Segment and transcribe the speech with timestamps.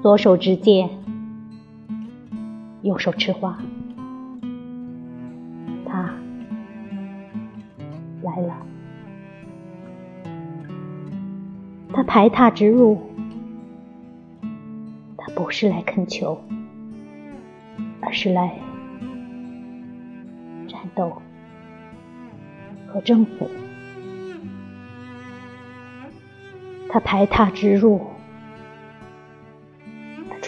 [0.00, 0.88] 左手执剑，
[2.82, 3.58] 右手持花，
[5.84, 6.14] 他
[8.22, 8.56] 来了。
[11.92, 13.02] 他排闼直入，
[15.16, 16.40] 他不是来恳求，
[18.00, 18.56] 而是来
[20.68, 21.20] 战斗
[22.86, 23.50] 和征服。
[26.88, 28.00] 他排闼直入，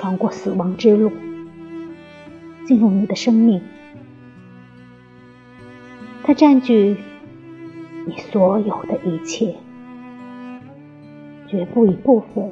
[0.00, 1.12] 穿过死亡之路，
[2.64, 3.60] 进入你的生命。
[6.22, 6.96] 他占据
[8.06, 9.56] 你所有的一切，
[11.46, 12.50] 绝不以部分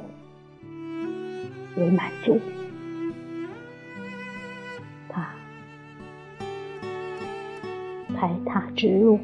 [1.75, 2.39] 为满足。
[5.09, 5.27] 他
[8.15, 9.19] 排他直入。